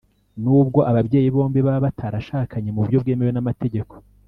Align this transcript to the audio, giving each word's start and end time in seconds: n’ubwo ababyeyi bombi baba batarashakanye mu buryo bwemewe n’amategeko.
n’ubwo 0.43 0.79
ababyeyi 0.89 1.29
bombi 1.35 1.59
baba 1.65 1.85
batarashakanye 1.85 2.69
mu 2.73 2.79
buryo 2.83 2.97
bwemewe 3.03 3.31
n’amategeko. 3.33 3.93